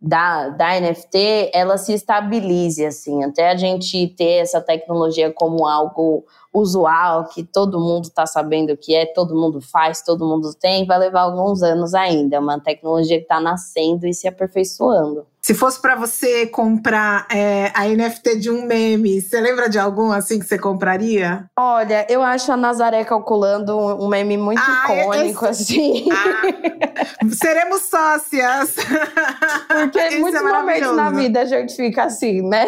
[0.00, 6.24] da, da NFT ela se estabilize, assim, até a gente ter essa tecnologia como algo
[6.58, 10.86] usual, que todo mundo está sabendo o que é, todo mundo faz, todo mundo tem,
[10.86, 12.36] vai levar alguns anos ainda.
[12.36, 15.26] É uma tecnologia que está nascendo e se aperfeiçoando.
[15.46, 20.10] Se fosse para você comprar é, a NFT de um meme, você lembra de algum
[20.10, 21.48] assim que você compraria?
[21.56, 25.62] Olha, eu acho a Nazaré calculando um meme muito ah, icônico, esse...
[25.62, 26.08] assim.
[26.10, 28.74] Ah, seremos sócias.
[29.68, 32.66] Porque esse muitos é momentos na vida a gente fica assim, né?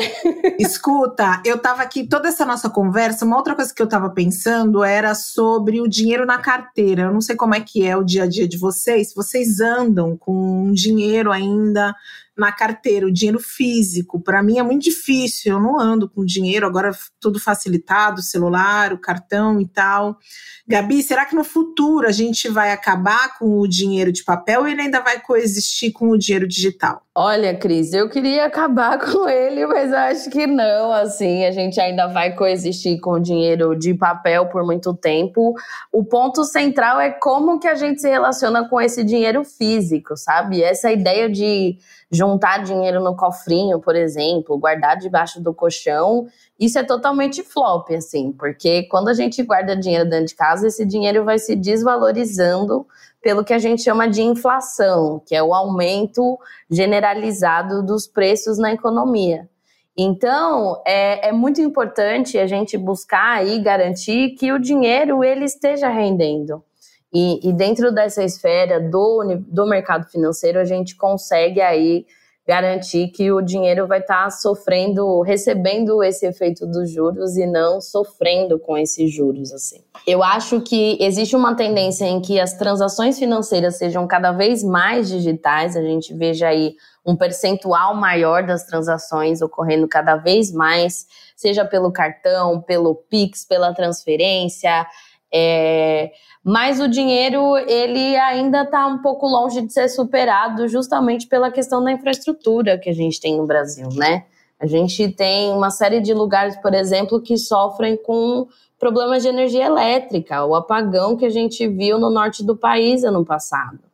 [0.61, 4.85] Escuta, eu tava aqui, toda essa nossa conversa, uma outra coisa que eu tava pensando
[4.85, 7.03] era sobre o dinheiro na carteira.
[7.03, 10.17] Eu não sei como é que é o dia a dia de vocês, vocês andam
[10.17, 11.93] com dinheiro ainda
[12.39, 14.21] na carteira, o dinheiro físico.
[14.21, 18.99] Para mim é muito difícil, eu não ando com dinheiro, agora tudo facilitado, celular, o
[18.99, 20.19] cartão e tal.
[20.67, 24.69] Gabi, será que no futuro a gente vai acabar com o dinheiro de papel ou
[24.69, 27.08] ele ainda vai coexistir com o dinheiro digital?
[27.21, 30.93] Olha, Cris, eu queria acabar com ele, mas acho que não.
[30.93, 35.53] Assim, a gente ainda vai coexistir com dinheiro de papel por muito tempo.
[35.91, 40.63] O ponto central é como que a gente se relaciona com esse dinheiro físico, sabe?
[40.63, 41.77] Essa ideia de
[42.09, 46.29] juntar dinheiro no cofrinho, por exemplo, guardar debaixo do colchão,
[46.59, 50.87] isso é totalmente flop, assim, porque quando a gente guarda dinheiro dentro de casa, esse
[50.87, 52.87] dinheiro vai se desvalorizando
[53.29, 56.39] pelo que a gente chama de inflação, que é o aumento
[56.71, 59.47] generalizado dos preços na economia.
[59.95, 65.91] Então, é, é muito importante a gente buscar e garantir que o dinheiro ele esteja
[65.91, 66.65] rendendo.
[67.13, 72.07] E, e, dentro dessa esfera do, do mercado financeiro, a gente consegue aí
[72.49, 77.79] garantir que o dinheiro vai estar tá sofrendo, recebendo esse efeito dos juros e não
[77.79, 79.85] sofrendo com esses juros assim.
[80.07, 85.11] Eu acho que existe uma tendência em que as transações financeiras sejam cada vez mais
[85.11, 91.07] digitais, a gente veja aí um percentual maior das transações ocorrendo cada vez mais,
[91.37, 94.87] seja pelo cartão, pelo Pix, pela transferência,
[95.33, 96.11] é,
[96.45, 101.83] mas o dinheiro ele ainda está um pouco longe de ser superado justamente pela questão
[101.83, 104.25] da infraestrutura que a gente tem no Brasil, né?
[104.61, 108.47] A gente tem uma série de lugares, por exemplo, que sofrem com
[108.79, 113.25] problemas de energia elétrica, o apagão que a gente viu no norte do país ano
[113.25, 113.88] passado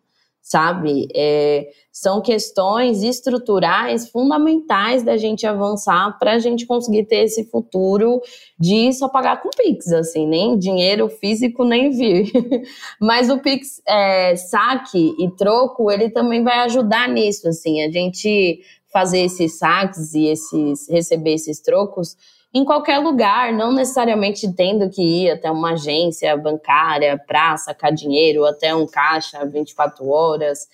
[0.45, 1.09] sabe?
[1.17, 8.21] É, são questões estruturais fundamentais da gente avançar para a gente conseguir ter esse futuro
[8.61, 12.31] de só pagar com Pix, assim, nem dinheiro físico nem vir.
[13.01, 18.61] Mas o Pix é, saque e troco, ele também vai ajudar nisso, assim, a gente
[18.93, 22.17] fazer esses saques e esses receber esses trocos
[22.55, 28.47] em qualquer lugar, não necessariamente tendo que ir até uma agência bancária para sacar dinheiro,
[28.47, 30.69] até um caixa 24 horas.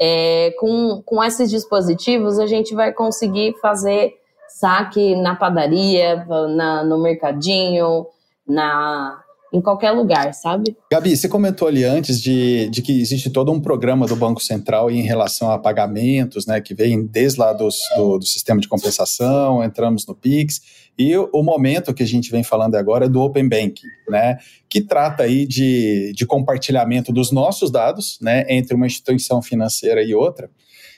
[0.00, 4.14] É, com, com esses dispositivos, a gente vai conseguir fazer
[4.48, 8.06] saque na padaria, na, no mercadinho,
[8.46, 9.22] na,
[9.56, 10.76] em qualquer lugar, sabe?
[10.92, 14.90] Gabi, você comentou ali antes de, de que existe todo um programa do Banco Central
[14.90, 19.64] em relação a pagamentos, né, que vem desde lá dos, do, do sistema de compensação,
[19.64, 20.60] entramos no PIX,
[20.98, 24.38] e o, momento que a gente vem falando agora é do Open Banking, né,
[24.68, 30.14] que trata aí de, de compartilhamento dos nossos dados, né, entre uma instituição financeira e
[30.14, 30.50] outra.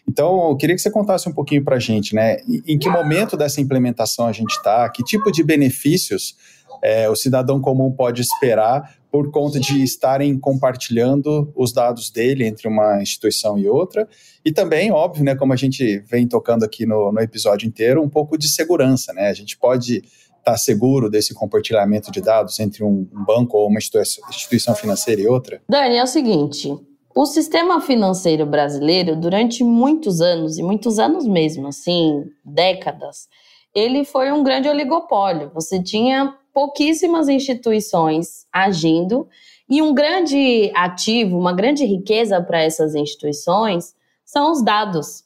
[0.08, 3.36] Então, eu queria que você contasse um pouquinho para a gente, né, em que momento
[3.36, 6.34] dessa implementação a gente está, que tipo de benefícios
[6.82, 12.68] é, o cidadão comum pode esperar por conta de estarem compartilhando os dados dele entre
[12.68, 14.08] uma instituição e outra.
[14.44, 18.08] E também, óbvio, né, como a gente vem tocando aqui no, no episódio inteiro, um
[18.08, 19.12] pouco de segurança.
[19.12, 19.28] Né?
[19.28, 20.02] A gente pode
[20.38, 25.60] estar seguro desse compartilhamento de dados entre um banco ou uma instituição financeira e outra?
[25.68, 26.70] Dani, é o seguinte.
[27.14, 33.26] O sistema financeiro brasileiro, durante muitos anos, e muitos anos mesmo, assim, décadas,
[33.74, 35.50] ele foi um grande oligopólio.
[35.54, 39.28] Você tinha pouquíssimas instituições agindo
[39.68, 45.24] e um grande ativo, uma grande riqueza para essas instituições são os dados.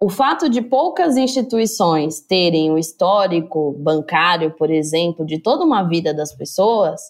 [0.00, 6.12] O fato de poucas instituições terem o histórico bancário, por exemplo, de toda uma vida
[6.12, 7.00] das pessoas,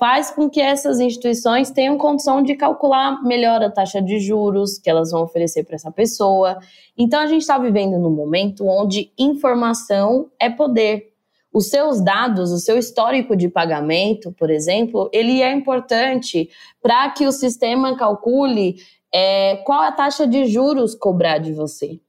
[0.00, 4.88] faz com que essas instituições tenham condição de calcular melhor a taxa de juros que
[4.88, 6.58] elas vão oferecer para essa pessoa.
[6.96, 11.09] Então, a gente está vivendo num momento onde informação é poder
[11.52, 16.48] os seus dados, o seu histórico de pagamento, por exemplo, ele é importante
[16.80, 18.76] para que o sistema calcule
[19.12, 22.00] é, qual a taxa de juros cobrar de você.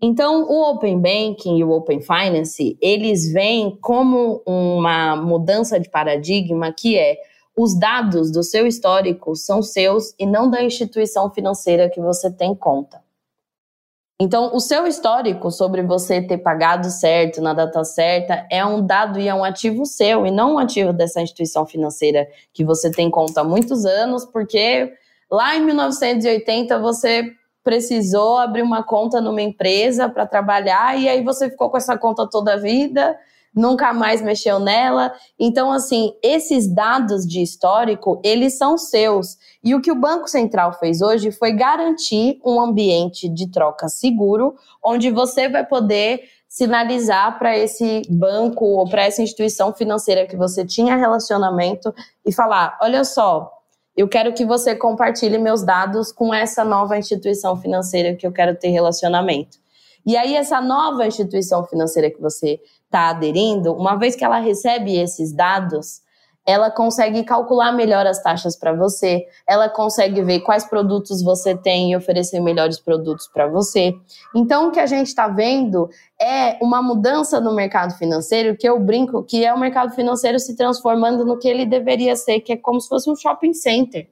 [0.00, 6.72] Então, o Open Banking e o Open Finance, eles vêm como uma mudança de paradigma
[6.72, 7.16] que é
[7.56, 12.54] os dados do seu histórico são seus e não da instituição financeira que você tem
[12.54, 13.03] conta.
[14.20, 19.18] Então, o seu histórico sobre você ter pagado certo na data certa é um dado
[19.18, 23.10] e é um ativo seu, e não um ativo dessa instituição financeira que você tem
[23.10, 24.92] conta há muitos anos, porque
[25.28, 27.32] lá em 1980 você
[27.64, 32.28] precisou abrir uma conta numa empresa para trabalhar e aí você ficou com essa conta
[32.28, 33.18] toda a vida
[33.54, 35.12] nunca mais mexeu nela.
[35.38, 39.36] Então, assim, esses dados de histórico, eles são seus.
[39.62, 44.54] E o que o Banco Central fez hoje foi garantir um ambiente de troca seguro,
[44.82, 50.64] onde você vai poder sinalizar para esse banco ou para essa instituição financeira que você
[50.64, 51.92] tinha relacionamento
[52.24, 53.50] e falar: olha só,
[53.96, 58.56] eu quero que você compartilhe meus dados com essa nova instituição financeira que eu quero
[58.56, 59.63] ter relacionamento.
[60.06, 64.96] E aí, essa nova instituição financeira que você está aderindo, uma vez que ela recebe
[64.96, 66.04] esses dados,
[66.46, 71.92] ela consegue calcular melhor as taxas para você, ela consegue ver quais produtos você tem
[71.92, 73.94] e oferecer melhores produtos para você.
[74.34, 75.88] Então, o que a gente está vendo
[76.20, 80.54] é uma mudança no mercado financeiro, que eu brinco que é o mercado financeiro se
[80.54, 84.06] transformando no que ele deveria ser, que é como se fosse um shopping center.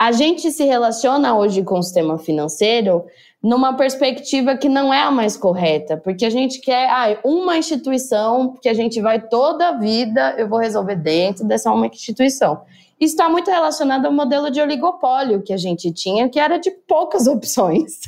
[0.00, 3.04] A gente se relaciona hoje com o sistema financeiro
[3.42, 8.54] numa perspectiva que não é a mais correta, porque a gente quer ah, uma instituição
[8.62, 12.62] que a gente vai toda a vida, eu vou resolver dentro dessa uma instituição.
[12.98, 16.70] Isso está muito relacionado ao modelo de oligopólio que a gente tinha, que era de
[16.70, 18.00] poucas opções.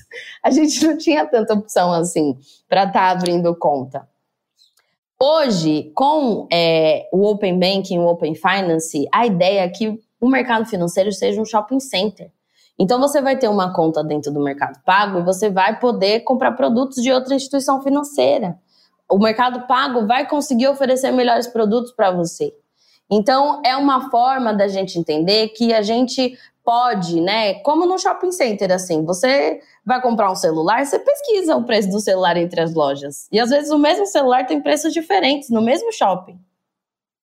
[0.43, 2.39] A gente não tinha tanta opção assim
[2.71, 4.09] para estar tá abrindo conta.
[5.21, 10.65] Hoje, com é, o Open Banking, o Open Finance, a ideia é que o mercado
[10.67, 12.31] financeiro seja um shopping center.
[12.79, 16.53] Então você vai ter uma conta dentro do Mercado Pago e você vai poder comprar
[16.53, 18.57] produtos de outra instituição financeira.
[19.11, 22.55] O Mercado Pago vai conseguir oferecer melhores produtos para você.
[23.11, 27.55] Então é uma forma da gente entender que a gente pode, né?
[27.55, 31.99] Como no shopping center, assim, você vai comprar um celular, você pesquisa o preço do
[31.99, 33.27] celular entre as lojas.
[33.33, 36.39] E às vezes o mesmo celular tem preços diferentes no mesmo shopping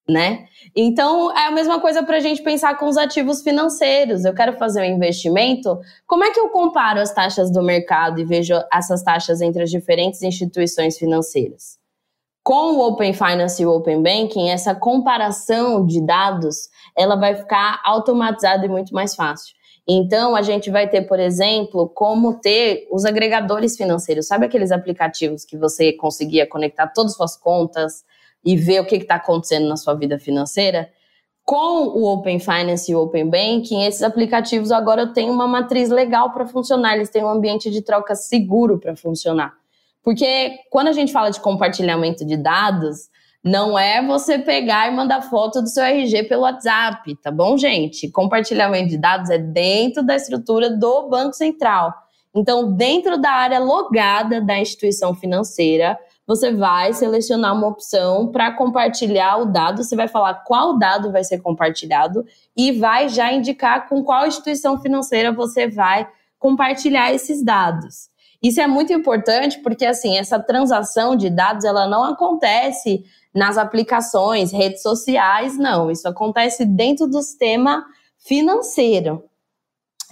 [0.10, 0.46] né?
[0.76, 4.26] Então é a mesma coisa para a gente pensar com os ativos financeiros.
[4.26, 8.26] Eu quero fazer um investimento, como é que eu comparo as taxas do mercado e
[8.26, 11.78] vejo essas taxas entre as diferentes instituições financeiras?
[12.44, 17.80] Com o Open Finance e o Open Banking, essa comparação de dados ela vai ficar
[17.84, 19.54] automatizada e muito mais fácil.
[19.92, 24.28] Então, a gente vai ter, por exemplo, como ter os agregadores financeiros.
[24.28, 28.04] Sabe aqueles aplicativos que você conseguia conectar todas as suas contas,
[28.44, 30.90] e ver o que está acontecendo na sua vida financeira,
[31.44, 36.32] com o Open Finance e o Open Banking, esses aplicativos agora têm uma matriz legal
[36.32, 39.54] para funcionar, eles têm um ambiente de troca seguro para funcionar.
[40.04, 43.10] Porque quando a gente fala de compartilhamento de dados,
[43.44, 48.10] não é você pegar e mandar foto do seu RG pelo WhatsApp, tá bom, gente?
[48.12, 51.94] Compartilhamento de dados é dentro da estrutura do Banco Central.
[52.36, 55.98] Então, dentro da área logada da instituição financeira,
[56.30, 61.24] você vai selecionar uma opção para compartilhar o dado, você vai falar qual dado vai
[61.24, 62.24] ser compartilhado
[62.56, 66.08] e vai já indicar com qual instituição financeira você vai
[66.38, 68.10] compartilhar esses dados.
[68.44, 73.04] Isso é muito importante porque assim, essa transação de dados ela não acontece
[73.34, 75.90] nas aplicações, redes sociais, não.
[75.90, 77.84] Isso acontece dentro do sistema
[78.20, 79.24] financeiro.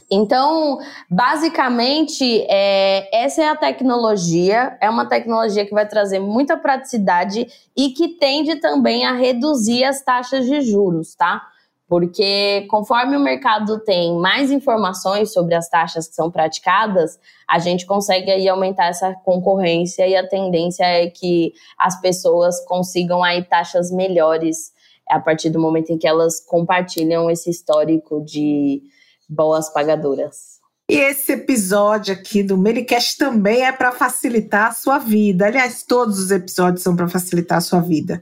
[0.09, 0.79] Então,
[1.09, 7.89] basicamente, é, essa é a tecnologia, é uma tecnologia que vai trazer muita praticidade e
[7.89, 11.45] que tende também a reduzir as taxas de juros, tá?
[11.89, 17.85] Porque conforme o mercado tem mais informações sobre as taxas que são praticadas, a gente
[17.85, 23.91] consegue aí aumentar essa concorrência e a tendência é que as pessoas consigam aí taxas
[23.91, 24.73] melhores
[25.09, 28.83] a partir do momento em que elas compartilham esse histórico de,
[29.27, 30.57] boas pagadoras.
[30.89, 35.45] E esse episódio aqui do Mericast também é para facilitar a sua vida.
[35.45, 38.21] Aliás, todos os episódios são para facilitar a sua vida.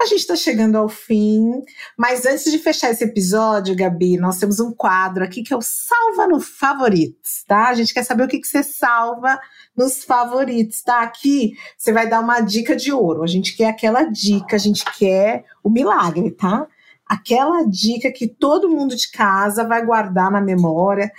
[0.00, 1.62] A gente está chegando ao fim,
[1.96, 5.62] mas antes de fechar esse episódio, Gabi, nós temos um quadro aqui que é o
[5.62, 7.68] Salva no Favoritos, tá?
[7.68, 9.38] A gente quer saber o que, que você salva
[9.76, 11.02] nos favoritos, tá?
[11.02, 13.22] Aqui você vai dar uma dica de ouro.
[13.22, 16.66] A gente quer aquela dica, a gente quer o milagre, tá?
[17.06, 21.10] Aquela dica que todo mundo de casa vai guardar na memória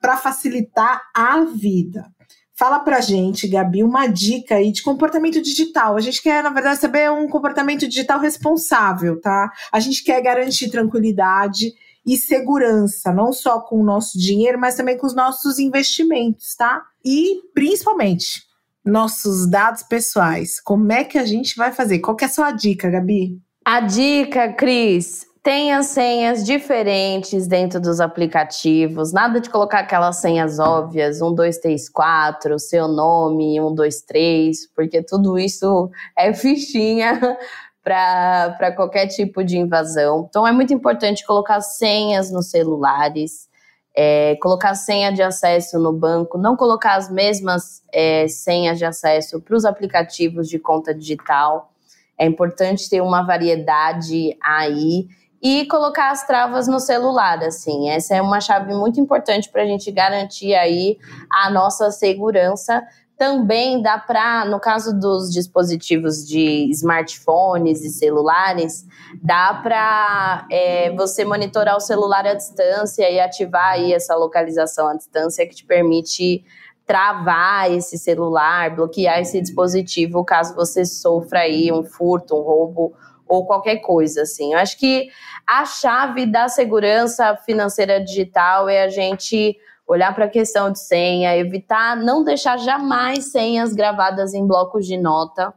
[0.00, 2.06] para facilitar a vida.
[2.54, 5.96] Fala pra gente, Gabi, uma dica aí de comportamento digital.
[5.96, 9.50] A gente quer, na verdade, saber um comportamento digital responsável, tá?
[9.72, 11.72] A gente quer garantir tranquilidade
[12.04, 16.82] e segurança, não só com o nosso dinheiro, mas também com os nossos investimentos, tá?
[17.04, 18.42] E principalmente
[18.84, 20.60] nossos dados pessoais.
[20.60, 22.00] Como é que a gente vai fazer?
[22.00, 23.40] Qual é a sua dica, Gabi?
[23.64, 31.20] A dica, Cris, Tenha senhas diferentes dentro dos aplicativos, nada de colocar aquelas senhas óbvias,
[31.20, 37.18] 1, 2, 3, 4, seu nome, 1, 2, 3, porque tudo isso é fichinha
[37.82, 40.26] para qualquer tipo de invasão.
[40.28, 43.48] Então é muito importante colocar senhas nos celulares,
[43.96, 49.40] é, colocar senha de acesso no banco, não colocar as mesmas é, senhas de acesso
[49.40, 51.72] para os aplicativos de conta digital.
[52.16, 55.08] É importante ter uma variedade aí
[55.42, 57.90] e colocar as travas no celular, assim.
[57.90, 62.80] Essa é uma chave muito importante para a gente garantir aí a nossa segurança.
[63.18, 68.86] Também dá para, no caso dos dispositivos de smartphones e celulares,
[69.20, 74.94] dá para é, você monitorar o celular à distância e ativar aí essa localização à
[74.94, 76.44] distância que te permite
[76.86, 82.92] travar esse celular, bloquear esse dispositivo caso você sofra aí um furto, um roubo
[83.28, 84.52] ou qualquer coisa, assim.
[84.52, 85.08] Eu acho que
[85.46, 89.56] a chave da segurança financeira digital é a gente
[89.86, 94.96] olhar para a questão de senha, evitar, não deixar jamais senhas gravadas em blocos de
[94.96, 95.52] nota.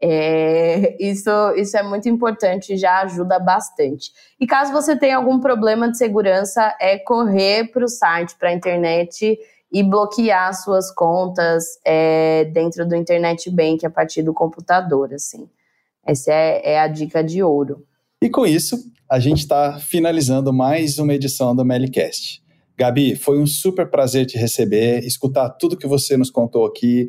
[0.00, 4.12] É, isso, isso é muito importante, já ajuda bastante.
[4.40, 8.52] E caso você tenha algum problema de segurança, é correr para o site, para a
[8.52, 9.36] internet
[9.70, 15.48] e bloquear suas contas é, dentro do Internet Bank a partir do computador, assim.
[16.08, 17.84] Essa é, é a dica de ouro.
[18.22, 18.78] E com isso,
[19.10, 22.42] a gente está finalizando mais uma edição do Melicast.
[22.78, 27.08] Gabi, foi um super prazer te receber, escutar tudo que você nos contou aqui.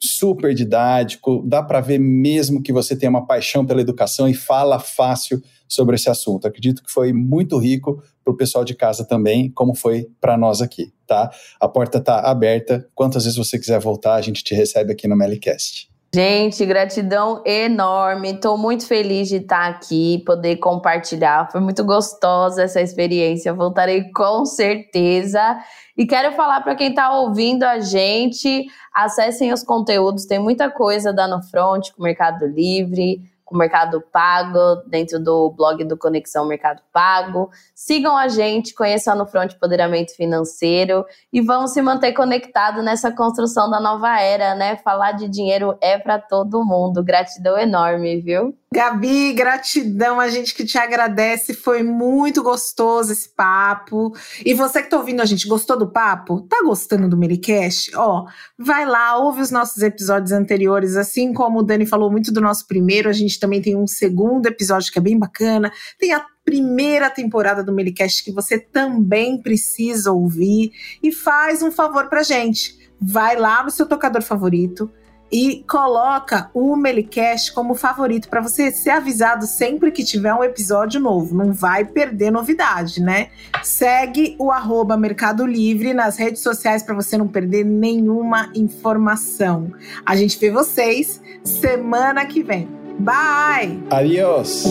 [0.00, 4.78] super didático, dá para ver mesmo que você tem uma paixão pela educação e fala
[4.78, 6.46] fácil sobre esse assunto.
[6.46, 10.60] Acredito que foi muito rico para o pessoal de casa também, como foi para nós
[10.60, 11.30] aqui, tá?
[11.58, 12.86] A porta está aberta.
[12.94, 15.87] Quantas vezes você quiser voltar, a gente te recebe aqui no Melicast.
[16.14, 18.32] Gente, gratidão enorme.
[18.32, 21.50] Estou muito feliz de estar aqui, poder compartilhar.
[21.52, 23.52] Foi muito gostosa essa experiência.
[23.52, 25.58] Voltarei com certeza.
[25.96, 30.24] E quero falar para quem está ouvindo a gente, acessem os conteúdos.
[30.24, 35.18] Tem muita coisa da No Front com o Mercado Livre com o Mercado Pago, dentro
[35.18, 37.50] do blog do Conexão Mercado Pago.
[37.74, 43.70] Sigam a gente, conheçam no Front Poderamento Financeiro e vamos se manter conectado nessa construção
[43.70, 44.76] da nova era, né?
[44.76, 47.02] Falar de dinheiro é para todo mundo.
[47.02, 48.57] Gratidão enorme, viu?
[48.70, 54.14] Gabi, gratidão, a gente que te agradece, foi muito gostoso esse papo.
[54.44, 56.42] E você que tá ouvindo a gente, gostou do papo?
[56.42, 57.90] Tá gostando do Mericast?
[57.96, 58.26] Ó,
[58.58, 62.66] vai lá, ouve os nossos episódios anteriores, assim como o Dani falou muito do nosso
[62.66, 65.72] primeiro, a gente também tem um segundo episódio que é bem bacana.
[65.98, 72.08] Tem a primeira temporada do Melicast que você também precisa ouvir e faz um favor
[72.10, 72.76] pra gente.
[73.00, 74.90] Vai lá no seu tocador favorito,
[75.30, 81.00] e coloca o Melicast como favorito para você ser avisado sempre que tiver um episódio
[81.00, 81.34] novo.
[81.34, 83.28] Não vai perder novidade, né?
[83.62, 89.72] Segue o arroba Mercado Livre nas redes sociais para você não perder nenhuma informação.
[90.04, 92.68] A gente vê vocês semana que vem.
[92.98, 93.82] Bye!
[93.90, 94.64] Adiós!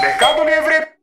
[0.00, 0.95] Mercado Livre!